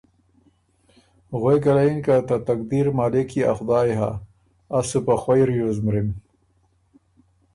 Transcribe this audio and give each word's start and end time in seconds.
غوېکه 1.39 1.71
له 1.77 1.83
یِن 1.87 1.97
که 2.05 2.15
”ته 2.27 2.35
تقدیر 2.49 2.85
مالک 2.97 3.29
يې 3.37 3.43
ا 3.51 3.53
خدای 3.57 3.91
هۀ، 3.99 4.11
از 4.77 4.85
سُو 4.89 4.99
په 5.05 5.15
خوئ 5.21 5.41
ریوز 5.49 5.77
مرِم۔ 5.85 6.09